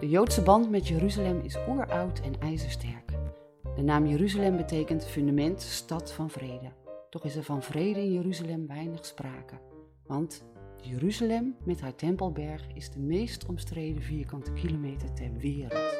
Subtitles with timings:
[0.00, 3.12] De Joodse band met Jeruzalem is oeroud en ijzersterk.
[3.76, 6.72] De naam Jeruzalem betekent fundament, stad van vrede.
[7.10, 9.54] Toch is er van vrede in Jeruzalem weinig sprake.
[10.06, 10.44] Want
[10.80, 15.96] Jeruzalem met haar tempelberg is de meest omstreden vierkante kilometer ter wereld.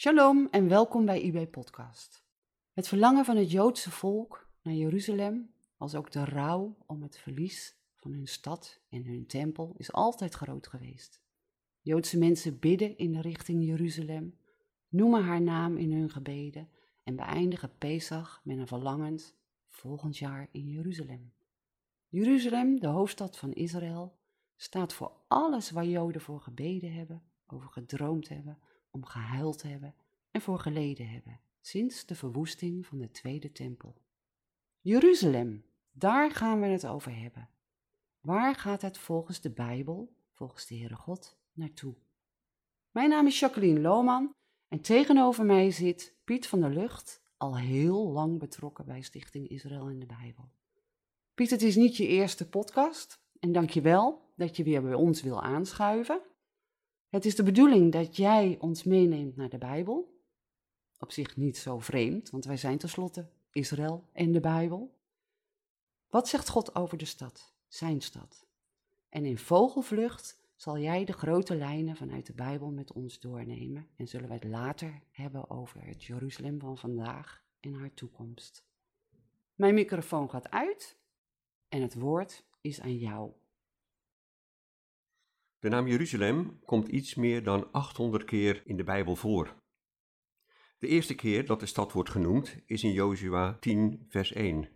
[0.00, 2.24] Shalom en welkom bij IB Podcast.
[2.72, 7.76] Het verlangen van het Joodse volk naar Jeruzalem, als ook de rouw om het verlies
[7.94, 11.22] van hun stad en hun tempel, is altijd groot geweest.
[11.80, 14.38] Joodse mensen bidden in de richting Jeruzalem,
[14.88, 16.68] noemen haar naam in hun gebeden
[17.04, 19.36] en beëindigen Pesach met een verlangend
[19.68, 21.32] volgend jaar in Jeruzalem.
[22.08, 24.18] Jeruzalem, de hoofdstad van Israël,
[24.56, 28.58] staat voor alles waar Joden voor gebeden hebben, over gedroomd hebben,
[28.98, 29.94] om gehuild hebben
[30.30, 33.94] en voor geleden hebben, sinds de verwoesting van de Tweede Tempel.
[34.80, 37.48] Jeruzalem, daar gaan we het over hebben.
[38.20, 41.94] Waar gaat het volgens de Bijbel, volgens de Heere God, naartoe?
[42.90, 44.30] Mijn naam is Jacqueline Lohman
[44.68, 49.88] en tegenover mij zit Piet van der Lucht, al heel lang betrokken bij Stichting Israël
[49.88, 50.48] in de Bijbel.
[51.34, 54.94] Piet, het is niet je eerste podcast en dank je wel dat je weer bij
[54.94, 56.20] ons wil aanschuiven.
[57.08, 60.20] Het is de bedoeling dat jij ons meeneemt naar de Bijbel.
[60.98, 64.96] Op zich niet zo vreemd, want wij zijn tenslotte Israël en de Bijbel.
[66.08, 68.46] Wat zegt God over de stad, zijn stad?
[69.08, 74.08] En in vogelvlucht zal jij de grote lijnen vanuit de Bijbel met ons doornemen en
[74.08, 78.64] zullen we het later hebben over het Jeruzalem van vandaag en haar toekomst.
[79.54, 80.96] Mijn microfoon gaat uit
[81.68, 83.32] en het woord is aan jou.
[85.60, 89.54] De naam Jeruzalem komt iets meer dan 800 keer in de Bijbel voor.
[90.78, 94.68] De eerste keer dat de stad wordt genoemd is in Jozua 10, vers 1.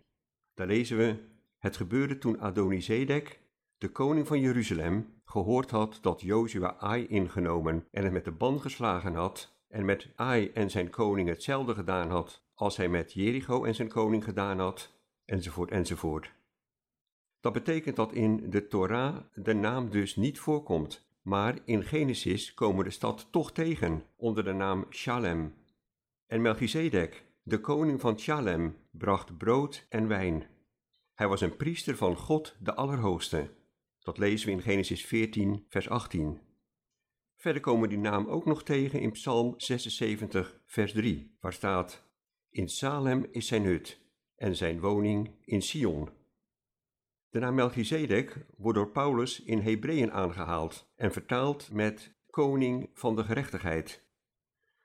[0.55, 1.17] Daar lezen we:
[1.59, 3.41] Het gebeurde toen Adonizedek,
[3.79, 8.61] de koning van Jeruzalem, gehoord had dat Jozua Ai ingenomen en het met de ban
[8.61, 13.65] geslagen had, en met Ai en zijn koning hetzelfde gedaan had als hij met Jericho
[13.65, 14.93] en zijn koning gedaan had,
[15.25, 16.33] enzovoort, enzovoort.
[17.43, 22.85] Dat betekent dat in de Torah de naam dus niet voorkomt, maar in Genesis komen
[22.85, 25.55] de stad toch tegen onder de naam Shalem.
[26.27, 30.47] En Melchizedek, de koning van Shalem, bracht brood en wijn.
[31.15, 33.51] Hij was een priester van God de Allerhoogste.
[33.99, 36.41] Dat lezen we in Genesis 14, vers 18.
[37.37, 42.03] Verder komen die naam ook nog tegen in Psalm 76, vers 3, waar staat:
[42.51, 44.01] In Salem is zijn hut
[44.37, 46.21] en zijn woning in Sion.
[47.33, 53.25] De naam Melchizedek wordt door Paulus in Hebreeën aangehaald en vertaald met koning van de
[53.25, 54.07] gerechtigheid.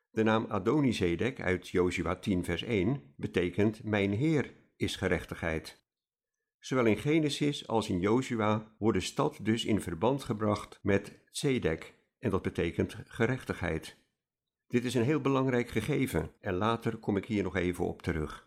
[0.09, 5.81] De naam Adonizedek uit Jozua 10 vers 1 betekent mijn Heer is gerechtigheid.
[6.59, 11.93] Zowel in Genesis als in Jozua wordt de stad dus in verband gebracht met Zedek
[12.19, 13.97] en dat betekent gerechtigheid.
[14.67, 18.46] Dit is een heel belangrijk gegeven en later kom ik hier nog even op terug.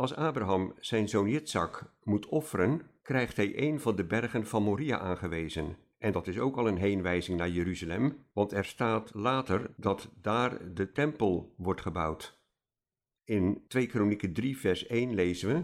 [0.00, 4.98] Als Abraham zijn zoon Yitzhak moet offeren, krijgt hij een van de bergen van Moria
[4.98, 5.76] aangewezen.
[5.98, 10.74] En dat is ook al een heenwijzing naar Jeruzalem, want er staat later dat daar
[10.74, 12.38] de tempel wordt gebouwd.
[13.24, 15.62] In 2 Kronieken 3 vers 1 lezen we,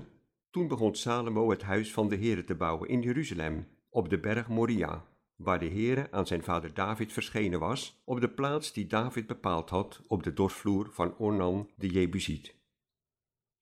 [0.50, 4.48] Toen begon Salomo het huis van de Heere te bouwen in Jeruzalem, op de berg
[4.48, 5.04] Moria,
[5.36, 9.70] waar de Heere aan zijn vader David verschenen was, op de plaats die David bepaald
[9.70, 12.55] had op de dorsvloer van Ornan de Jebusiet.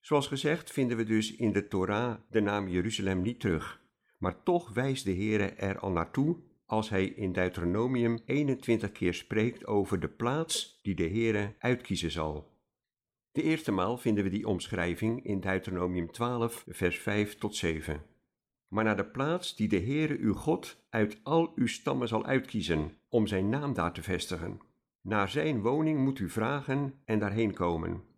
[0.05, 3.81] Zoals gezegd vinden we dus in de Torah de naam Jeruzalem niet terug,
[4.17, 9.65] maar toch wijst de Heere er al naartoe als hij in Deuteronomium 21 keer spreekt
[9.65, 12.51] over de plaats die de Heere uitkiezen zal.
[13.31, 18.01] De eerste maal vinden we die omschrijving in Deuteronomium 12, vers 5 tot 7.
[18.67, 22.91] Maar naar de plaats die de Heere uw God uit al uw stammen zal uitkiezen,
[23.09, 24.59] om zijn naam daar te vestigen.
[25.01, 28.13] Naar zijn woning moet u vragen en daarheen komen.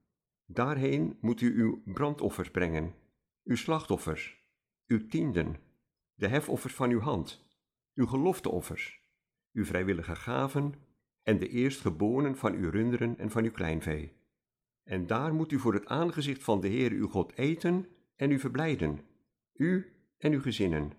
[0.49, 2.93] Daarheen moet u uw brandoffers brengen,
[3.43, 4.43] uw slachtoffers,
[4.87, 5.55] uw tienden,
[6.13, 7.45] de hefoffers van uw hand,
[7.93, 9.01] uw gelofteoffers,
[9.53, 10.73] uw vrijwillige gaven
[11.23, 14.11] en de eerstgeborenen van uw runderen en van uw kleinvee.
[14.83, 18.39] En daar moet u voor het aangezicht van de Heer uw God eten en u
[18.39, 19.01] verblijden,
[19.53, 20.93] u en uw gezinnen,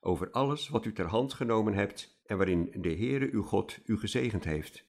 [0.00, 3.98] over alles wat u ter hand genomen hebt en waarin de Heere uw God u
[3.98, 4.88] gezegend heeft.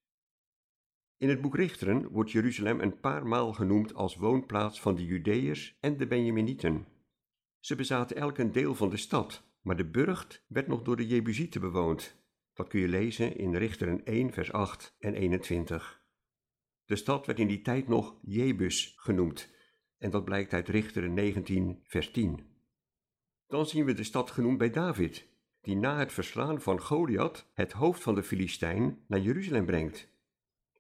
[1.22, 5.78] In het boek Richteren wordt Jeruzalem een paar maal genoemd als woonplaats van de Judeërs
[5.80, 6.88] en de Benjaminieten.
[7.60, 11.08] Ze bezaten elk een deel van de stad, maar de burcht werd nog door de
[11.08, 12.16] Jebusieten bewoond.
[12.54, 16.04] Dat kun je lezen in Richteren 1, vers 8 en 21.
[16.86, 19.50] De stad werd in die tijd nog Jebus genoemd,
[19.98, 22.40] en dat blijkt uit Richteren 19, vers 10.
[23.48, 25.28] Dan zien we de stad genoemd bij David,
[25.62, 30.11] die na het verslaan van Goliath het hoofd van de Filistijn naar Jeruzalem brengt.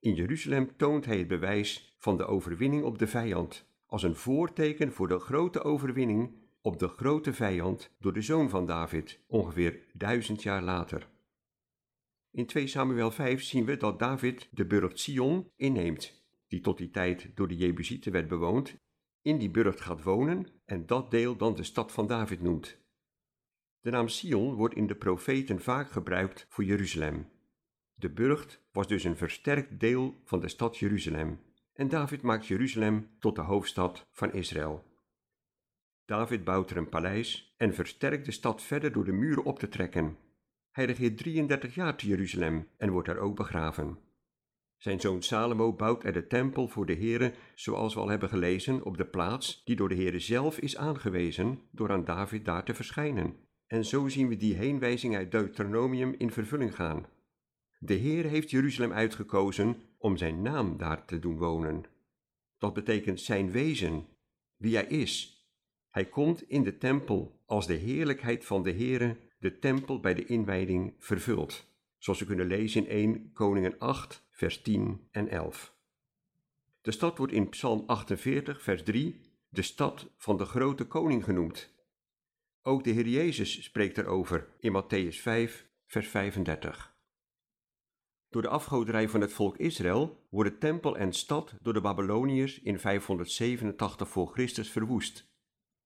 [0.02, 4.92] In Jeruzalem toont hij het bewijs van de overwinning op de vijand, als een voorteken
[4.92, 10.44] voor de grote overwinning op de grote vijand door de zoon van David, ongeveer duizend
[10.44, 11.10] jaar later.
[12.32, 16.90] In 2 Samuel 5 zien we dat David de burcht Sion inneemt, die tot die
[16.90, 18.76] tijd door de Jebusieten werd bewoond,
[19.22, 22.78] in die burcht gaat wonen en dat deel dan de stad van David noemt.
[23.80, 27.28] De naam Sion wordt in de profeten vaak gebruikt voor Jeruzalem.
[28.02, 31.40] De burcht was dus een versterkt deel van de stad Jeruzalem
[31.74, 34.84] en David maakt Jeruzalem tot de hoofdstad van Israël.
[36.06, 39.70] David bouwt er een paleis en versterkt de stad verder door de muren op te
[39.70, 40.18] trekken.
[40.72, 43.98] Hij regeert 33 jaar te Jeruzalem en wordt daar ook begraven.
[44.78, 48.84] Zijn zoon Salomo bouwt er de tempel voor de Heere, zoals we al hebben gelezen,
[48.84, 52.74] op de plaats die door de Heere zelf is aangewezen door aan David daar te
[52.74, 53.36] verschijnen.
[53.68, 57.06] En zo zien we die heenwijzing uit Deuteronomium in vervulling gaan.
[57.84, 61.84] De Heer heeft Jeruzalem uitgekozen om zijn naam daar te doen wonen.
[62.58, 64.08] Dat betekent zijn wezen,
[64.56, 65.46] wie hij is.
[65.90, 70.26] Hij komt in de tempel als de heerlijkheid van de Heere de tempel bij de
[70.26, 71.68] inwijding vervult,
[71.98, 75.76] zoals we kunnen lezen in 1 Koningen 8, vers 10 en 11.
[76.82, 81.74] De stad wordt in Psalm 48, vers 3 de stad van de grote koning genoemd.
[82.62, 86.91] Ook de Heer Jezus spreekt erover in Matthäus 5, vers 35.
[88.32, 92.80] Door de afgoderij van het volk Israël worden tempel en stad door de Babyloniërs in
[92.80, 95.30] 587 voor Christus verwoest.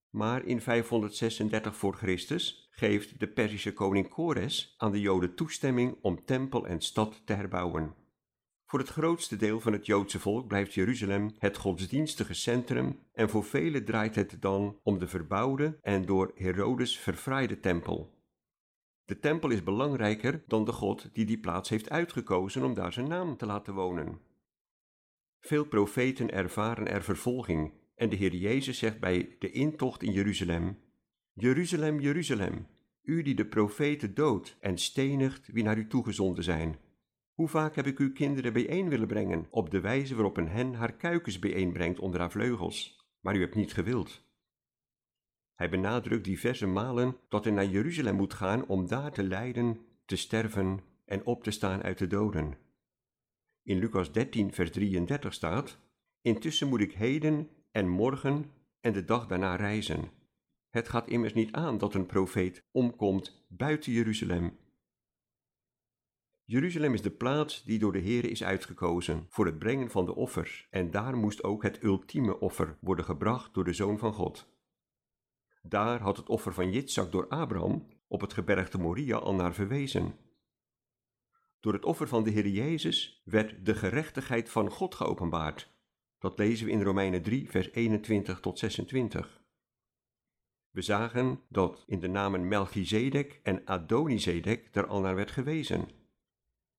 [0.09, 6.25] Maar in 536 voor Christus geeft de Perzische koning Kores aan de Joden toestemming om
[6.25, 7.94] tempel en stad te herbouwen.
[8.65, 13.44] Voor het grootste deel van het Joodse volk blijft Jeruzalem het godsdienstige centrum en voor
[13.44, 18.15] velen draait het dan om de verbouwde en door Herodes verfraaide tempel.
[19.06, 23.07] De tempel is belangrijker dan de God die die plaats heeft uitgekozen om daar zijn
[23.07, 24.19] naam te laten wonen.
[25.40, 30.80] Veel profeten ervaren er vervolging en de Heer Jezus zegt bij de intocht in Jeruzalem:
[31.34, 32.68] Jeruzalem, Jeruzalem,
[33.04, 36.80] u die de profeten doodt en stenigt wie naar u toegezonden zijn.
[37.34, 40.74] Hoe vaak heb ik uw kinderen bijeen willen brengen, op de wijze waarop een hen
[40.74, 44.25] haar kuikens bijeenbrengt onder haar vleugels, maar u hebt niet gewild.
[45.56, 50.16] Hij benadrukt diverse malen dat hij naar Jeruzalem moet gaan om daar te lijden, te
[50.16, 52.57] sterven en op te staan uit de doden.
[53.63, 55.78] In Lucas 13, vers 33 staat:
[56.22, 60.10] Intussen moet ik heden en morgen en de dag daarna reizen.
[60.69, 64.57] Het gaat immers niet aan dat een profeet omkomt buiten Jeruzalem.
[66.44, 70.16] Jeruzalem is de plaats die door de Heere is uitgekozen voor het brengen van de
[70.16, 74.55] offers, en daar moest ook het ultieme offer worden gebracht door de Zoon van God.
[75.68, 80.16] Daar had het offer van Jitsak door Abraham op het gebergte Moria al naar verwezen.
[81.60, 85.74] Door het offer van de Heer Jezus werd de gerechtigheid van God geopenbaard.
[86.20, 89.44] Dat lezen we in Romeinen 3, vers 21 tot 26.
[90.70, 95.90] We zagen dat in de namen Melchizedek en Adonizedek er al naar werd gewezen.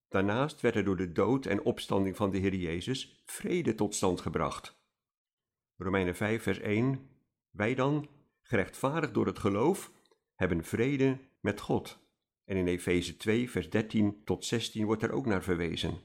[0.08, 4.20] Daarnaast werd er door de dood en opstanding van de Heer Jezus vrede tot stand
[4.20, 4.80] gebracht.
[5.76, 7.10] Romeinen 5, vers 1.
[7.50, 8.08] Wij dan,
[8.46, 9.92] gerechtvaardigd door het geloof,
[10.34, 11.98] hebben vrede met God.
[12.44, 16.00] En in Efeze 2, vers 13 tot 16 wordt er ook naar verwezen.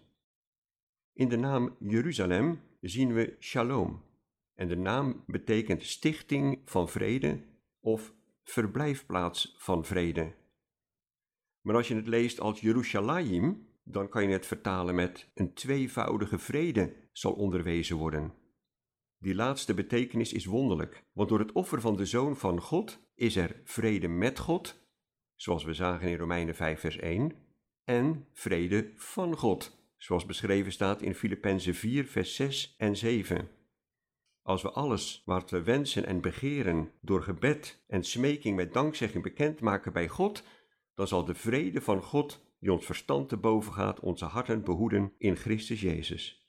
[1.14, 4.04] In de naam Jeruzalem zien we shalom.
[4.56, 7.44] En de naam betekent stichting van vrede
[7.80, 10.34] of verblijfplaats van vrede.
[11.62, 16.40] Maar als je het leest als Jeruzalem, dan kan je het vertalen met een tweevoudige
[16.40, 18.34] vrede zal onderwezen worden.
[19.22, 23.36] Die laatste betekenis is wonderlijk, want door het offer van de Zoon van God is
[23.36, 24.80] er vrede met God,
[25.36, 27.32] zoals we zagen in Romeinen 5 vers 1,
[27.84, 33.50] en vrede van God, zoals beschreven staat in Filippenzen 4 vers 6 en 7.
[34.42, 39.94] Als we alles wat we wensen en begeren door gebed en smeking met dankzegging bekendmaken
[39.94, 40.44] bij God,
[40.94, 45.13] dan zal de vrede van God, die ons verstand te boven gaat, onze harten behoeden
[45.18, 46.41] in Christus Jezus.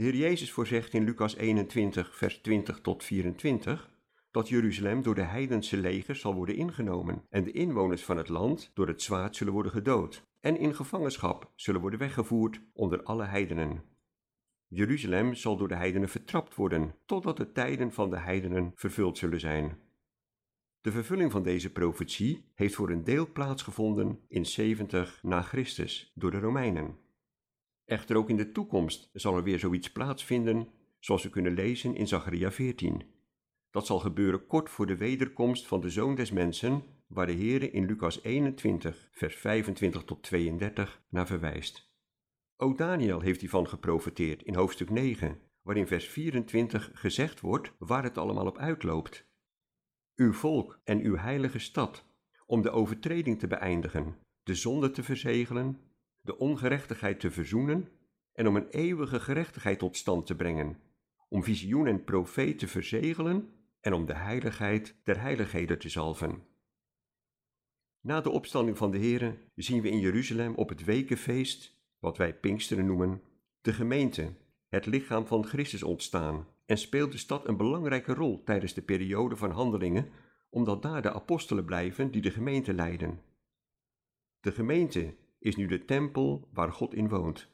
[0.00, 3.90] De Heer Jezus voorzegt in Lucas 21, vers 20 tot 24
[4.30, 8.70] dat Jeruzalem door de heidense legers zal worden ingenomen en de inwoners van het land
[8.74, 13.82] door het zwaard zullen worden gedood en in gevangenschap zullen worden weggevoerd onder alle heidenen.
[14.66, 19.40] Jeruzalem zal door de heidenen vertrapt worden, totdat de tijden van de heidenen vervuld zullen
[19.40, 19.78] zijn.
[20.80, 26.30] De vervulling van deze profetie heeft voor een deel plaatsgevonden in 70 na Christus door
[26.30, 27.08] de Romeinen.
[27.90, 30.68] Echter ook in de toekomst zal er weer zoiets plaatsvinden,
[30.98, 33.02] zoals we kunnen lezen in Zacharia 14.
[33.70, 37.70] Dat zal gebeuren kort voor de wederkomst van de Zoon des Mensen, waar de Heere
[37.70, 41.92] in Lucas 21, vers 25 tot 32 naar verwijst.
[42.56, 48.18] Ook Daniel heeft hiervan geprofeteerd in hoofdstuk 9, waarin vers 24 gezegd wordt waar het
[48.18, 49.26] allemaal op uitloopt.
[50.16, 52.04] Uw volk en uw heilige stad,
[52.46, 55.89] om de overtreding te beëindigen, de zonde te verzegelen,
[56.20, 57.88] de ongerechtigheid te verzoenen
[58.32, 60.78] en om een eeuwige gerechtigheid tot stand te brengen,
[61.28, 66.42] om visioen en profeet te verzegelen en om de heiligheid der heiligheden te zalven.
[68.00, 72.34] Na de opstanding van de Heere zien we in Jeruzalem op het wekenfeest, wat wij
[72.34, 73.22] Pinksteren noemen,
[73.60, 74.34] de gemeente,
[74.68, 79.36] het lichaam van Christus ontstaan en speelt de stad een belangrijke rol tijdens de periode
[79.36, 80.08] van handelingen,
[80.50, 83.20] omdat daar de apostelen blijven die de gemeente leiden.
[84.40, 87.48] De gemeente is nu de tempel waar God in woont.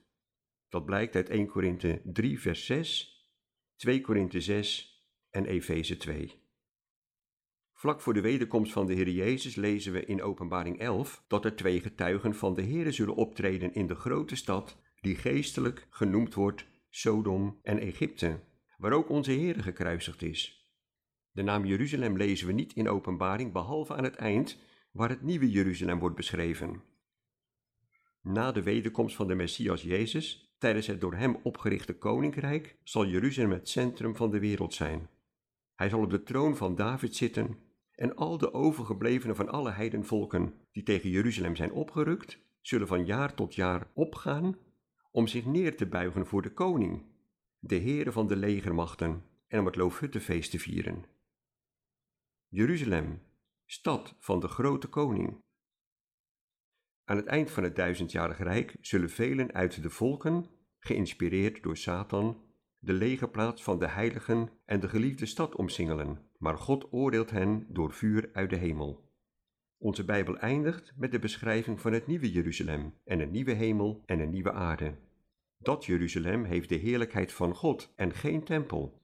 [0.68, 3.16] Dat blijkt uit 1 Korinthe 3 vers 6,
[3.76, 5.00] 2 Korinthe 6
[5.30, 6.34] en Efeze 2.
[7.72, 11.56] Vlak voor de wederkomst van de Heer Jezus lezen we in Openbaring 11 dat er
[11.56, 16.66] twee getuigen van de Heer zullen optreden in de grote stad die geestelijk genoemd wordt
[16.90, 18.40] Sodom en Egypte,
[18.78, 20.70] waar ook onze Heer gekruisigd is.
[21.30, 24.58] De naam Jeruzalem lezen we niet in Openbaring behalve aan het eind
[24.92, 26.82] waar het nieuwe Jeruzalem wordt beschreven.
[28.28, 33.50] Na de wederkomst van de Messias Jezus, tijdens het door hem opgerichte koninkrijk, zal Jeruzalem
[33.50, 35.08] het centrum van de wereld zijn.
[35.74, 37.58] Hij zal op de troon van David zitten
[37.94, 43.34] en al de overgeblevenen van alle heidenvolken die tegen Jeruzalem zijn opgerukt, zullen van jaar
[43.34, 44.56] tot jaar opgaan
[45.10, 47.02] om zich neer te buigen voor de koning,
[47.58, 51.04] de Heere van de legermachten, en om het Loofhuttenfeest te vieren.
[52.48, 53.22] Jeruzalem,
[53.66, 55.44] stad van de grote koning.
[57.08, 60.46] Aan het eind van het duizendjarig rijk zullen velen uit de volken,
[60.78, 62.42] geïnspireerd door Satan,
[62.78, 67.92] de legerplaats van de heiligen en de geliefde stad omsingelen, maar God oordeelt hen door
[67.92, 69.10] vuur uit de hemel.
[69.78, 74.20] Onze Bijbel eindigt met de beschrijving van het nieuwe Jeruzalem en een nieuwe hemel en
[74.20, 74.94] een nieuwe aarde.
[75.58, 79.02] Dat Jeruzalem heeft de heerlijkheid van God en geen tempel.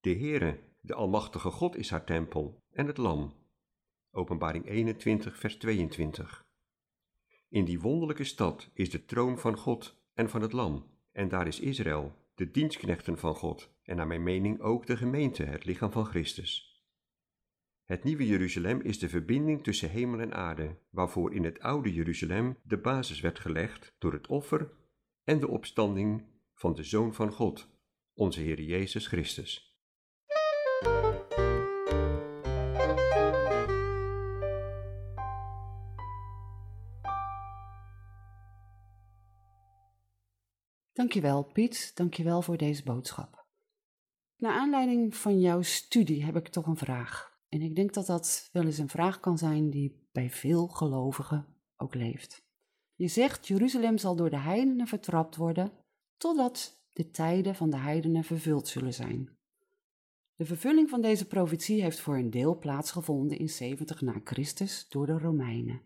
[0.00, 3.32] De Heere, de Almachtige God is haar tempel en het Lam.
[4.10, 6.43] Openbaring 21, vers 22.
[7.48, 11.46] In die wonderlijke stad is de troon van God en van het Lam, en daar
[11.46, 15.92] is Israël, de dienstknechten van God, en naar mijn mening ook de gemeente, het lichaam
[15.92, 16.74] van Christus.
[17.84, 22.56] Het nieuwe Jeruzalem is de verbinding tussen hemel en aarde, waarvoor in het oude Jeruzalem
[22.62, 24.72] de basis werd gelegd door het offer
[25.24, 26.24] en de opstanding
[26.54, 27.68] van de Zoon van God,
[28.14, 29.78] onze Heer Jezus Christus.
[40.94, 43.46] Dankjewel Piet, dankjewel voor deze boodschap.
[44.36, 47.38] Naar aanleiding van jouw studie heb ik toch een vraag.
[47.48, 51.46] En ik denk dat dat wel eens een vraag kan zijn die bij veel gelovigen
[51.76, 52.44] ook leeft.
[52.94, 55.72] Je zegt Jeruzalem zal door de heidenen vertrapt worden
[56.16, 59.36] totdat de tijden van de heidenen vervuld zullen zijn.
[60.34, 65.06] De vervulling van deze profetie heeft voor een deel plaatsgevonden in 70 na Christus door
[65.06, 65.80] de Romeinen.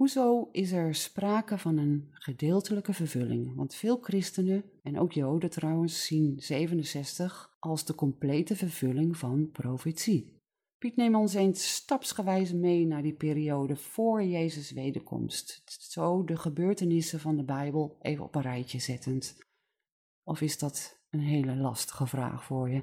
[0.00, 3.54] Hoezo is er sprake van een gedeeltelijke vervulling?
[3.56, 10.40] Want veel christenen, en ook Joden trouwens, zien 67 als de complete vervulling van profetie.
[10.78, 15.62] Piet, neem ons eens stapsgewijs mee naar die periode voor Jezus' wederkomst.
[15.66, 19.38] Zo de gebeurtenissen van de Bijbel even op een rijtje zettend.
[20.22, 22.82] Of is dat een hele lastige vraag voor je?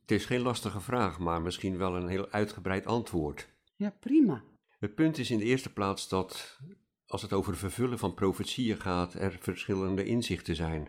[0.00, 3.48] Het is geen lastige vraag, maar misschien wel een heel uitgebreid antwoord.
[3.76, 4.50] Ja, prima.
[4.82, 6.58] Het punt is in de eerste plaats dat,
[7.06, 10.88] als het over vervullen van profetieën gaat, er verschillende inzichten zijn.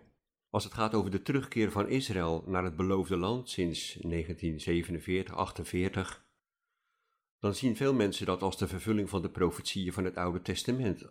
[0.49, 4.01] Als het gaat over de terugkeer van Israël naar het beloofde land sinds 1947-48,
[7.39, 11.09] dan zien veel mensen dat als de vervulling van de profetieën van het Oude Testament.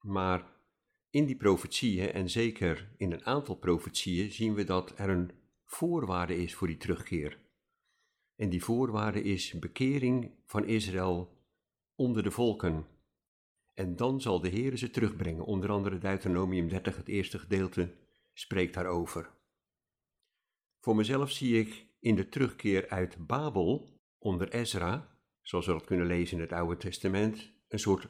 [0.00, 0.46] Maar
[1.10, 5.30] in die profetieën, en zeker in een aantal profetieën, zien we dat er een
[5.64, 7.38] voorwaarde is voor die terugkeer.
[8.36, 11.36] En die voorwaarde is bekering van Israël
[11.98, 12.86] onder de volken.
[13.74, 15.44] En dan zal de Heer ze terugbrengen.
[15.44, 17.94] Onder andere Deuteronomium 30, het eerste gedeelte,
[18.32, 19.30] spreekt daarover.
[20.80, 26.06] Voor mezelf zie ik in de terugkeer uit Babel onder Ezra, zoals we dat kunnen
[26.06, 28.08] lezen in het Oude Testament, een soort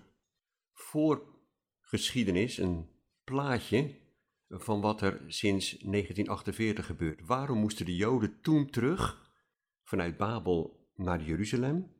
[0.72, 2.88] voorgeschiedenis, een
[3.24, 3.94] plaatje
[4.48, 7.26] van wat er sinds 1948 gebeurt.
[7.26, 9.32] Waarom moesten de Joden toen terug
[9.82, 11.97] vanuit Babel naar Jeruzalem?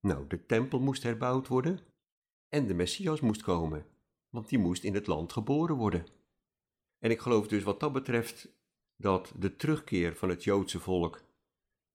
[0.00, 1.80] Nou, de tempel moest herbouwd worden
[2.48, 3.86] en de Messias moest komen,
[4.28, 6.06] want die moest in het land geboren worden.
[6.98, 8.48] En ik geloof dus wat dat betreft
[8.96, 11.24] dat de terugkeer van het Joodse volk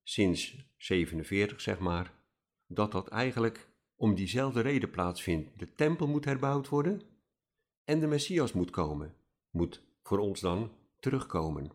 [0.02, 2.14] sinds 47, zeg maar,
[2.66, 5.58] dat dat eigenlijk om diezelfde reden plaatsvindt.
[5.58, 7.02] De tempel moet herbouwd worden
[7.84, 9.14] en de Messias moet komen,
[9.50, 11.70] moet voor ons dan terugkomen.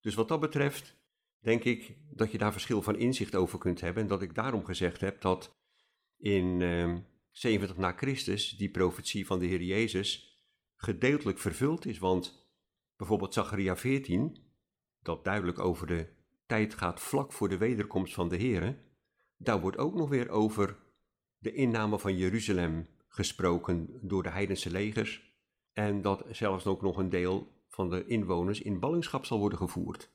[0.00, 0.96] Dus wat dat betreft
[1.42, 4.64] denk ik dat je daar verschil van inzicht over kunt hebben en dat ik daarom
[4.64, 5.56] gezegd heb dat
[6.18, 6.96] in eh,
[7.30, 10.40] 70 na Christus die profetie van de Heer Jezus
[10.76, 12.50] gedeeltelijk vervuld is, want
[12.96, 14.36] bijvoorbeeld Zacharia 14,
[15.02, 16.08] dat duidelijk over de
[16.46, 18.78] tijd gaat vlak voor de wederkomst van de Heer,
[19.36, 20.76] daar wordt ook nog weer over
[21.38, 25.34] de inname van Jeruzalem gesproken door de heidense legers
[25.72, 30.10] en dat zelfs ook nog een deel van de inwoners in ballingschap zal worden gevoerd.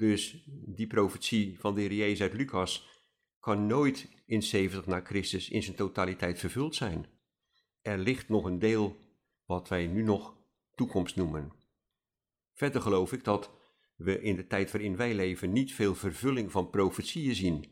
[0.00, 2.88] Dus die profetie van de Heer Jezus uit Lucas
[3.40, 7.06] kan nooit in 70 na Christus in zijn totaliteit vervuld zijn.
[7.82, 8.96] Er ligt nog een deel
[9.44, 10.36] wat wij nu nog
[10.74, 11.52] toekomst noemen.
[12.54, 13.50] Verder geloof ik dat
[13.96, 17.66] we in de tijd waarin wij leven niet veel vervulling van profetieën zien.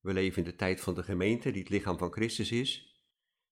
[0.00, 3.00] We leven in de tijd van de gemeente, die het lichaam van Christus is.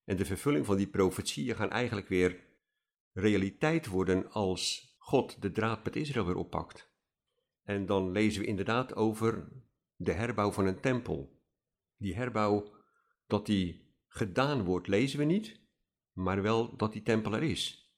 [0.04, 2.46] En de vervulling van die profetieën gaan eigenlijk weer
[3.12, 6.91] realiteit worden als God de draad met Israël weer oppakt.
[7.62, 9.48] En dan lezen we inderdaad over
[9.96, 11.40] de herbouw van een tempel.
[11.96, 12.72] Die herbouw,
[13.26, 15.60] dat die gedaan wordt, lezen we niet,
[16.12, 17.92] maar wel dat die tempel er is.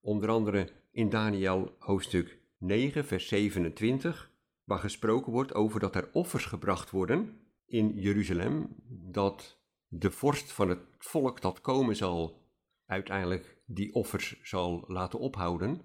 [0.00, 4.30] Onder andere in Daniel hoofdstuk 9, vers 27,
[4.64, 10.68] waar gesproken wordt over dat er offers gebracht worden in Jeruzalem, dat de vorst van
[10.68, 12.42] het volk dat komen zal,
[12.86, 15.82] uiteindelijk die offers zal laten ophouden.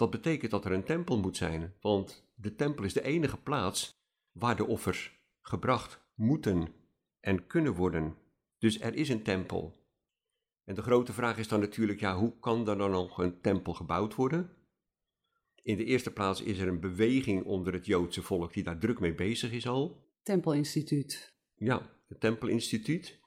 [0.00, 3.90] Dat betekent dat er een tempel moet zijn, want de tempel is de enige plaats
[4.32, 6.68] waar de offers gebracht moeten
[7.20, 8.16] en kunnen worden.
[8.58, 9.74] Dus er is een tempel.
[10.64, 13.72] En de grote vraag is dan natuurlijk, ja, hoe kan er dan nog een tempel
[13.74, 14.50] gebouwd worden?
[15.62, 19.00] In de eerste plaats is er een beweging onder het Joodse volk die daar druk
[19.00, 20.04] mee bezig is al.
[20.22, 21.34] Tempelinstituut.
[21.54, 23.18] Ja, het Tempelinstituut.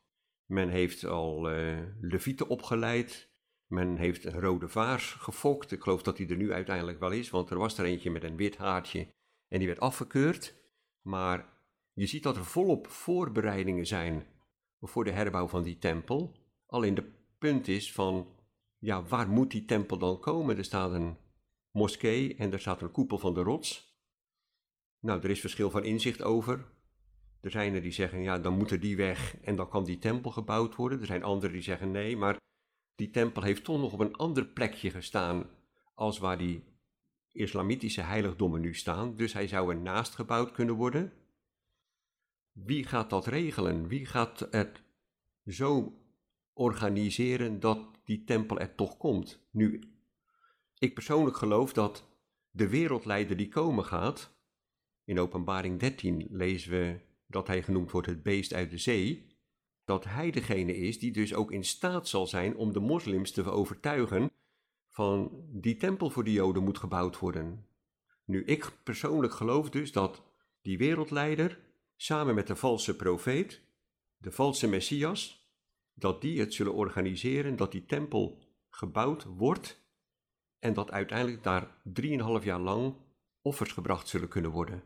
[0.46, 3.32] Men heeft al uh, levieten opgeleid.
[3.74, 5.72] Men heeft rode vaars gefokt.
[5.72, 8.24] Ik geloof dat die er nu uiteindelijk wel is, want er was er eentje met
[8.24, 9.08] een wit haartje
[9.48, 10.56] en die werd afgekeurd.
[11.02, 11.50] Maar
[11.94, 14.26] je ziet dat er volop voorbereidingen zijn
[14.82, 16.36] voor de herbouw van die tempel.
[16.66, 18.28] Alleen de punt is van,
[18.78, 20.58] ja, waar moet die tempel dan komen?
[20.58, 21.18] Er staat een
[21.72, 23.98] moskee en er staat een koepel van de rots.
[25.00, 26.66] Nou, er is verschil van inzicht over.
[27.42, 29.98] Er zijn er die zeggen, ja, dan moet er die weg en dan kan die
[29.98, 31.00] tempel gebouwd worden.
[31.00, 32.42] Er zijn anderen die zeggen, nee, maar
[32.96, 35.50] die tempel heeft toch nog op een ander plekje gestaan
[35.94, 36.64] als waar die
[37.32, 39.16] islamitische heiligdommen nu staan.
[39.16, 41.14] Dus hij zou ernaast gebouwd kunnen worden.
[42.52, 43.88] Wie gaat dat regelen?
[43.88, 44.84] Wie gaat het
[45.46, 45.98] zo
[46.54, 49.48] organiseren dat die tempel er toch komt?
[49.52, 49.82] Nu,
[50.78, 52.08] ik persoonlijk geloof dat
[52.52, 54.32] de wereldleider die komen gaat,
[55.04, 59.33] in Openbaring 13 lezen we dat hij genoemd wordt het beest uit de zee,
[59.86, 63.44] dat hij degene is die dus ook in staat zal zijn om de moslims te
[63.44, 64.32] overtuigen
[64.90, 67.66] van die tempel voor de Joden moet gebouwd worden.
[68.26, 70.24] Nu, ik persoonlijk geloof dus dat
[70.62, 71.60] die wereldleider
[71.96, 73.62] samen met de valse profeet,
[74.18, 75.48] de valse Messias,
[75.94, 79.82] dat die het zullen organiseren dat die tempel gebouwd wordt
[80.60, 82.96] en dat uiteindelijk daar drieënhalf jaar lang
[83.42, 84.84] offers gebracht zullen kunnen worden.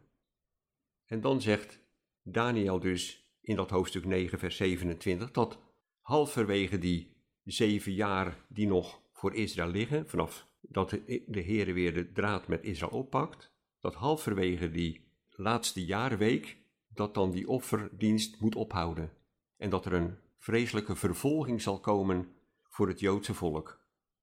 [1.06, 1.80] En dan zegt
[2.22, 5.58] Daniel dus in dat hoofdstuk 9, vers 27, dat
[6.02, 10.90] halverwege die zeven jaar die nog voor Israël liggen, vanaf dat
[11.28, 16.58] de Heer weer de draad met Israël oppakt, dat halverwege die laatste jaarweek,
[16.88, 19.12] dat dan die offerdienst moet ophouden
[19.58, 22.32] en dat er een vreselijke vervolging zal komen
[22.64, 23.80] voor het Joodse volk.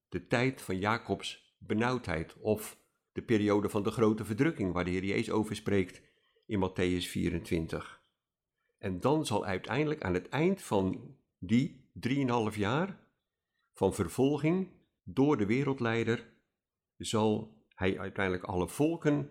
[0.08, 2.78] De tijd van Jacobs benauwdheid of
[3.12, 6.02] de periode van de grote verdrukking waar de Heer Jezus over spreekt
[6.46, 8.02] in Matthäus 24.
[8.84, 12.98] En dan zal uiteindelijk aan het eind van die drieënhalf jaar
[13.72, 14.68] van vervolging
[15.02, 16.32] door de wereldleider,
[16.96, 19.30] zal hij uiteindelijk alle volken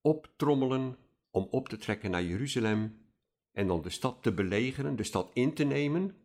[0.00, 0.96] optrommelen
[1.30, 3.06] om op te trekken naar Jeruzalem
[3.52, 6.16] en dan de stad te belegeren, de stad in te nemen.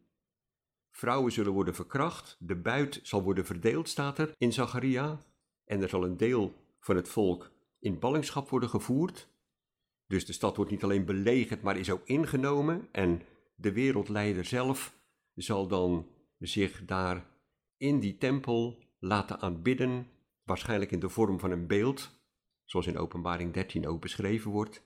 [0.91, 5.19] Vrouwen zullen worden verkracht, de buit zal worden verdeeld, staat er in Zacharia,
[5.65, 9.27] en er zal een deel van het volk in ballingschap worden gevoerd.
[10.09, 13.21] Dus de stad wordt niet alleen belegerd, maar is ook ingenomen en
[13.55, 14.97] de wereldleider zelf
[15.35, 16.07] zal dan
[16.39, 17.25] zich daar
[17.77, 20.07] in die tempel laten aanbidden,
[20.43, 22.11] waarschijnlijk in de vorm van een beeld,
[22.65, 24.83] zoals in Openbaring 13 ook beschreven wordt.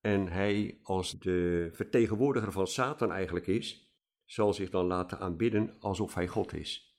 [0.00, 3.92] En hij, als de vertegenwoordiger van Satan eigenlijk is,
[4.24, 6.98] zal zich dan laten aanbidden alsof hij God is.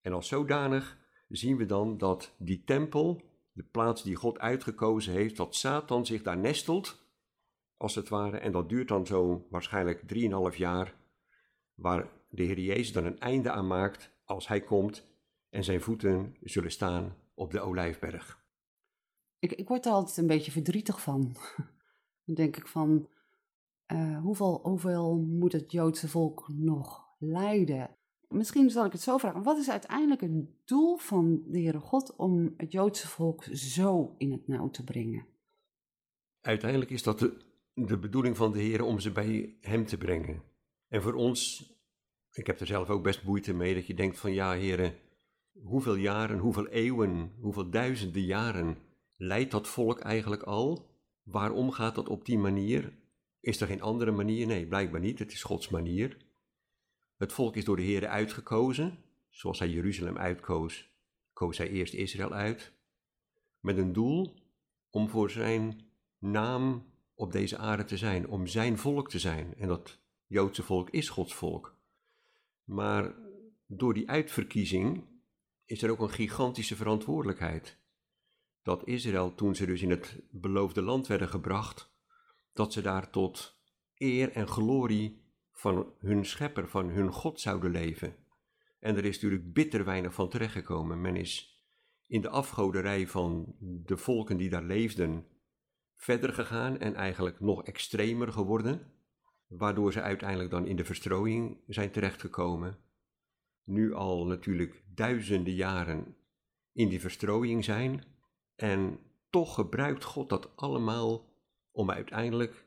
[0.00, 3.25] En als zodanig zien we dan dat die tempel,
[3.56, 7.04] de plaats die God uitgekozen heeft, dat Satan zich daar nestelt,
[7.76, 10.94] als het ware, en dat duurt dan zo waarschijnlijk drieënhalf jaar,
[11.74, 15.06] waar de Heer Jezus dan een einde aan maakt als hij komt
[15.50, 18.44] en zijn voeten zullen staan op de olijfberg.
[19.38, 21.36] Ik, ik word er altijd een beetje verdrietig van.
[22.24, 23.08] Dan denk ik van,
[23.92, 27.96] uh, hoeveel, hoeveel moet het Joodse volk nog lijden?
[28.28, 29.42] Misschien zal ik het zo vragen.
[29.42, 30.30] Wat is uiteindelijk het
[30.64, 35.26] doel van de Heere God om het Joodse volk zo in het nauw te brengen?
[36.40, 37.36] Uiteindelijk is dat de,
[37.74, 40.42] de bedoeling van de Heer om ze bij Hem te brengen.
[40.88, 41.70] En voor ons,
[42.32, 44.94] ik heb er zelf ook best moeite mee, dat je denkt van ja, heren,
[45.62, 48.78] hoeveel jaren, hoeveel eeuwen, hoeveel duizenden jaren
[49.16, 50.86] leidt dat volk eigenlijk al?
[51.22, 52.92] Waarom gaat dat op die manier?
[53.40, 54.46] Is er geen andere manier?
[54.46, 55.18] Nee, blijkbaar niet.
[55.18, 56.16] Het is Gods manier.
[57.16, 58.98] Het volk is door de Heer uitgekozen.
[59.28, 60.90] Zoals hij Jeruzalem uitkoos,
[61.32, 62.72] koos hij eerst Israël uit.
[63.60, 64.34] Met een doel
[64.90, 65.80] om voor zijn
[66.18, 69.54] naam op deze aarde te zijn, om zijn volk te zijn.
[69.54, 71.76] En dat Joodse volk is Gods volk.
[72.64, 73.14] Maar
[73.66, 75.04] door die uitverkiezing
[75.64, 77.78] is er ook een gigantische verantwoordelijkheid
[78.62, 81.90] dat Israël, toen ze dus in het beloofde land werden gebracht,
[82.52, 83.56] dat ze daar tot
[83.96, 85.25] eer en glorie
[85.56, 88.16] van hun schepper, van hun God zouden leven.
[88.78, 91.00] En er is natuurlijk bitter weinig van terechtgekomen.
[91.00, 91.64] Men is
[92.06, 95.26] in de afgoderij van de volken die daar leefden
[95.94, 98.92] verder gegaan en eigenlijk nog extremer geworden,
[99.46, 102.78] waardoor ze uiteindelijk dan in de verstrooiing zijn terechtgekomen.
[103.64, 106.16] Nu al natuurlijk duizenden jaren
[106.72, 108.04] in die verstrooiing zijn,
[108.54, 108.98] en
[109.30, 111.28] toch gebruikt God dat allemaal
[111.70, 112.66] om uiteindelijk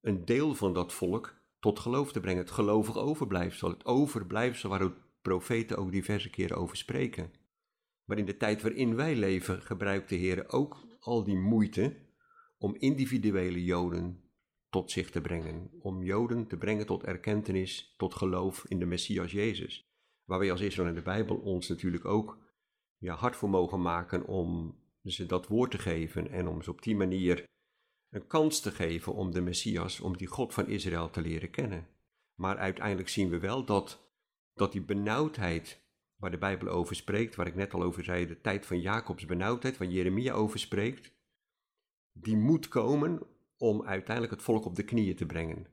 [0.00, 2.42] een deel van dat volk tot geloof te brengen.
[2.42, 4.92] Het gelovig overblijfsel, het overblijfsel waar de
[5.22, 7.32] profeten ook diverse keren over spreken.
[8.04, 11.96] Maar in de tijd waarin wij leven gebruikt de Heer ook al die moeite
[12.58, 14.22] om individuele Joden
[14.68, 15.70] tot zich te brengen.
[15.80, 19.82] Om Joden te brengen tot erkentenis, tot geloof in de Messias Jezus.
[20.24, 22.38] Waar wij als Israël in de Bijbel ons natuurlijk ook
[22.98, 26.82] ja, hard voor mogen maken om ze dat woord te geven en om ze op
[26.82, 27.44] die manier
[28.10, 31.88] een kans te geven om de Messias, om die God van Israël te leren kennen.
[32.34, 34.10] Maar uiteindelijk zien we wel dat,
[34.54, 35.80] dat die benauwdheid
[36.16, 39.24] waar de Bijbel over spreekt, waar ik net al over zei, de tijd van Jacobs
[39.24, 41.12] benauwdheid, waar Jeremia over spreekt,
[42.12, 43.22] die moet komen
[43.56, 45.66] om uiteindelijk het volk op de knieën te brengen.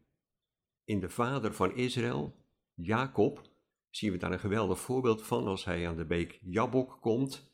[0.84, 2.36] In de vader van Israël,
[2.74, 3.42] Jacob,
[3.90, 7.54] zien we daar een geweldig voorbeeld van als hij aan de beek Jabok komt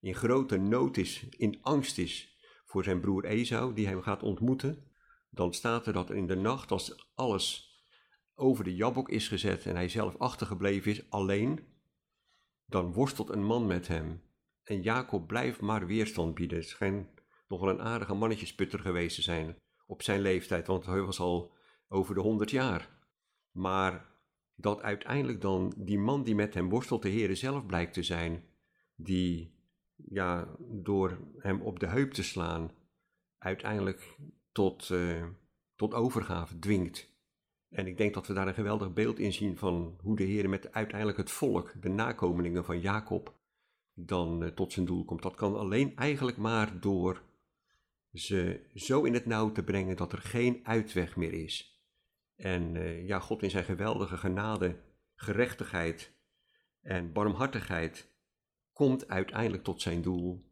[0.00, 2.31] in grote nood is, in angst is
[2.72, 4.84] voor zijn broer Esau, die hem gaat ontmoeten,
[5.30, 7.76] dan staat er dat in de nacht, als alles
[8.34, 11.66] over de jabok is gezet en hij zelf achtergebleven is, alleen,
[12.66, 14.22] dan worstelt een man met hem.
[14.62, 16.58] En Jacob blijft maar weerstand bieden.
[16.58, 17.08] Het schijnt
[17.48, 19.56] nog wel een aardige mannetjesputter geweest te zijn
[19.86, 21.54] op zijn leeftijd, want hij was al
[21.88, 22.88] over de honderd jaar.
[23.50, 24.10] Maar
[24.54, 28.44] dat uiteindelijk dan die man die met hem worstelt, de Heere zelf blijkt te zijn,
[28.96, 29.60] die
[29.96, 32.70] ja, door hem op de heup te slaan,
[33.38, 34.16] uiteindelijk
[34.52, 35.24] tot, uh,
[35.76, 37.10] tot overgave dwingt.
[37.68, 40.48] En ik denk dat we daar een geweldig beeld in zien van hoe de Heer
[40.48, 43.34] met uiteindelijk het volk, de nakomelingen van Jacob,
[43.94, 45.22] dan uh, tot zijn doel komt.
[45.22, 47.22] Dat kan alleen eigenlijk maar door
[48.12, 51.82] ze zo in het nauw te brengen dat er geen uitweg meer is.
[52.36, 54.76] En uh, ja, God in zijn geweldige genade,
[55.14, 56.12] gerechtigheid
[56.80, 58.11] en barmhartigheid
[58.72, 60.50] komt uiteindelijk tot zijn doel.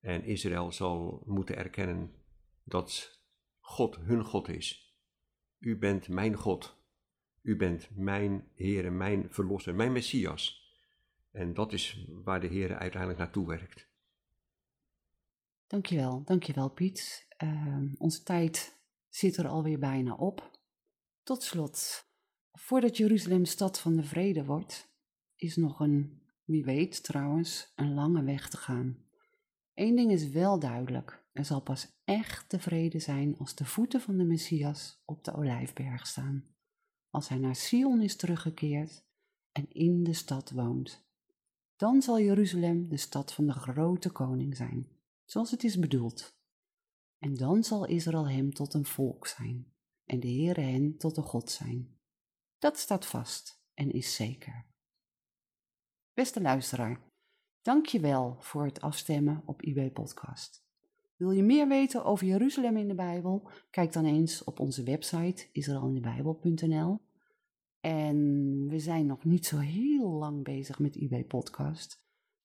[0.00, 2.14] En Israël zal moeten erkennen
[2.64, 3.20] dat
[3.60, 4.96] God hun God is.
[5.58, 6.76] U bent mijn God.
[7.42, 10.72] U bent mijn Heer, mijn Verlosser, mijn Messias.
[11.30, 13.88] En dat is waar de Heer uiteindelijk naartoe werkt.
[15.66, 17.26] Dankjewel, dankjewel Piet.
[17.42, 18.78] Uh, onze tijd
[19.08, 20.58] zit er alweer bijna op.
[21.22, 22.06] Tot slot,
[22.52, 24.88] voordat Jeruzalem stad van de vrede wordt,
[25.36, 28.96] is nog een wie weet trouwens, een lange weg te gaan.
[29.74, 34.16] Eén ding is wel duidelijk: er zal pas echt tevreden zijn als de voeten van
[34.16, 36.44] de Messias op de olijfberg staan.
[37.10, 39.04] Als hij naar Sion is teruggekeerd
[39.52, 41.06] en in de stad woont.
[41.76, 44.88] Dan zal Jeruzalem de stad van de grote koning zijn,
[45.24, 46.36] zoals het is bedoeld.
[47.18, 49.72] En dan zal Israël hem tot een volk zijn
[50.04, 51.98] en de Heere hen tot een God zijn.
[52.58, 54.67] Dat staat vast en is zeker.
[56.18, 57.00] Beste luisteraar,
[57.62, 60.64] dank je wel voor het afstemmen op IB Podcast.
[61.16, 63.48] Wil je meer weten over Jeruzalem in de Bijbel?
[63.70, 67.00] Kijk dan eens op onze website israelindebijbel.nl.
[67.80, 68.16] En
[68.68, 72.02] we zijn nog niet zo heel lang bezig met IB Podcast.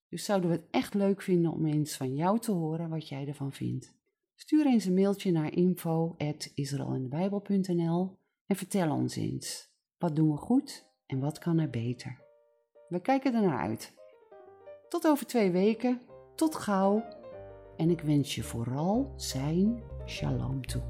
[0.09, 3.27] Dus zouden we het echt leuk vinden om eens van jou te horen wat jij
[3.27, 3.95] ervan vindt.
[4.35, 9.71] Stuur eens een mailtje naar info.israelindebijbel.nl en vertel ons eens.
[9.97, 12.22] Wat doen we goed en wat kan er beter?
[12.93, 13.93] We kijken er naar uit.
[14.89, 16.01] Tot over twee weken.
[16.35, 17.03] Tot gauw.
[17.77, 20.81] En ik wens je vooral zijn shalom toe.